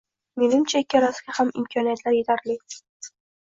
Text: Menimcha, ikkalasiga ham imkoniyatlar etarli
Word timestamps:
Menimcha, 0.43 0.81
ikkalasiga 0.85 1.37
ham 1.41 1.53
imkoniyatlar 1.63 2.19
etarli 2.25 2.59